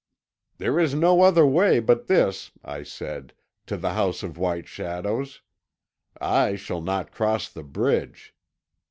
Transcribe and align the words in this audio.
'There 0.57 0.79
is 0.79 0.95
no 0.95 1.21
other 1.21 1.45
way 1.45 1.79
but 1.79 2.07
this,' 2.07 2.49
I 2.63 2.81
said, 2.81 3.35
'to 3.67 3.77
the 3.77 3.93
House 3.93 4.23
of 4.23 4.35
White 4.35 4.67
Shadows. 4.67 5.41
I 6.19 6.55
shall 6.55 6.81
not 6.81 7.11
cross 7.11 7.47
the 7.47 7.61
bridge.' 7.61 8.33